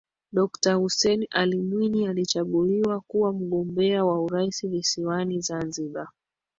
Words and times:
Dokta 0.31 0.73
Hussein 0.79 1.27
Ali 1.31 1.61
Mwinyi 1.61 2.07
alichaguliwa 2.07 3.01
kuwa 3.01 3.33
mgombea 3.33 4.05
wa 4.05 4.21
urais 4.21 4.67
visiwani 4.67 5.41
Zanzibar 5.41 6.07